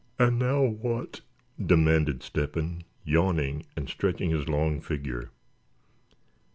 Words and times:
"And 0.17 0.39
now 0.39 0.63
what?" 0.63 1.21
demanded 1.63 2.23
Step 2.23 2.55
hen, 2.55 2.81
yawning, 3.03 3.67
and 3.75 3.87
stretching 3.87 4.31
his 4.31 4.49
long 4.49 4.81
figure. 4.81 5.29